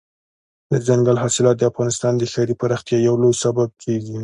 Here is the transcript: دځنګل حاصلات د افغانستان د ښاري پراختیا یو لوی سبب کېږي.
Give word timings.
دځنګل 0.69 1.17
حاصلات 1.23 1.55
د 1.59 1.63
افغانستان 1.71 2.13
د 2.17 2.23
ښاري 2.31 2.55
پراختیا 2.61 2.97
یو 3.07 3.15
لوی 3.21 3.35
سبب 3.43 3.69
کېږي. 3.83 4.17